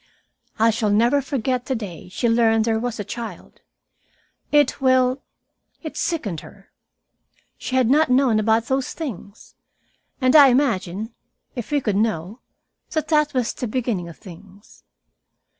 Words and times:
I 0.57 0.71
shall 0.71 0.89
never 0.89 1.21
forget 1.21 1.67
the 1.67 1.75
day 1.75 2.09
she 2.09 2.27
learned 2.27 2.65
there 2.65 2.79
was 2.79 2.99
a 2.99 3.03
child. 3.03 3.61
It 4.51 4.81
well, 4.81 5.21
it 5.83 5.95
sickened 5.95 6.39
her. 6.39 6.71
She 7.59 7.75
had 7.75 7.87
not 7.87 8.09
known 8.09 8.39
about 8.39 8.65
those 8.65 8.93
things. 8.93 9.53
And 10.19 10.35
I 10.35 10.47
imagine, 10.47 11.13
if 11.55 11.69
we 11.69 11.81
could 11.81 11.95
know, 11.97 12.39
that 12.89 13.09
that 13.09 13.35
was 13.35 13.53
the 13.53 13.67
beginning 13.67 14.09
of 14.09 14.17
things. 14.17 14.83